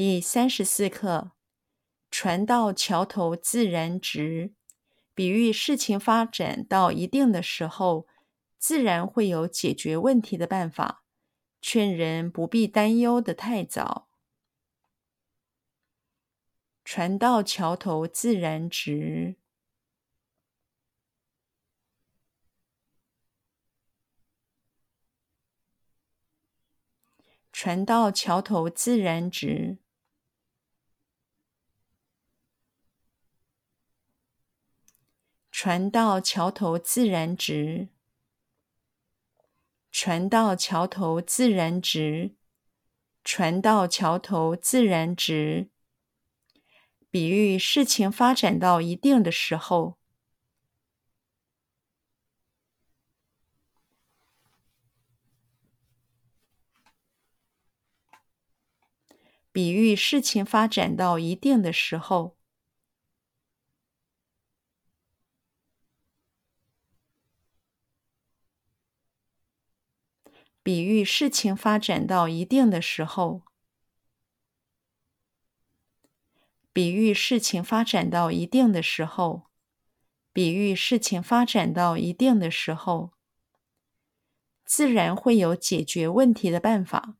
[0.00, 1.32] 第三十四课：
[2.08, 4.54] 船到桥头自然直，
[5.12, 8.06] 比喻事情发展到一定的时候，
[8.58, 11.02] 自然会有解决问题的办法，
[11.60, 14.08] 劝人不必担忧的太早。
[16.84, 19.34] 船到桥头自然直。
[27.50, 29.78] 船到桥头自然直。
[35.60, 37.88] 船到桥头自然直。
[39.90, 42.36] 船到桥头自然直。
[43.24, 45.68] 船到桥头自然直。
[47.10, 49.98] 比喻事情发展到一定的时候。
[59.50, 62.37] 比喻事情发展到一定的时候。
[70.68, 73.40] 比喻事情发展到一定的时候。
[76.74, 79.44] 比喻事情发展到一定的时候。
[80.30, 83.14] 比喻事情发展到一定的时候。
[84.66, 87.16] 自然会有解决问题的办法。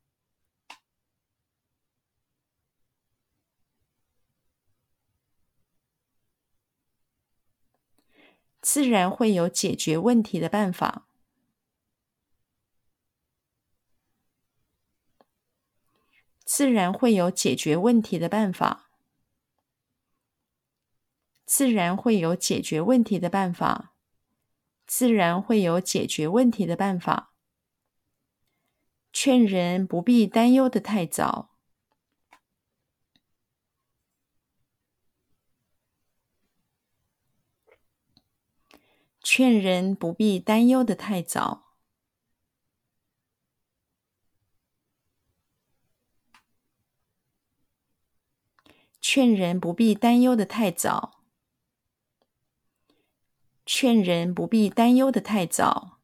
[8.61, 11.08] 自然会有解决问题的办法。
[16.51, 18.89] 自然会有解决问题的办法。
[21.45, 23.93] 自然会有解决问题的办法。
[24.87, 27.35] 自然会有解决问题的办法。
[29.13, 31.51] 劝人不必担忧的太早。
[39.21, 41.68] 劝人不必担忧的太早。
[49.01, 51.23] 劝人不必担忧的太早。
[53.65, 55.99] 劝人不必担忧的太早。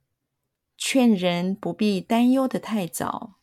[0.78, 3.40] 劝人不必担忧的太早。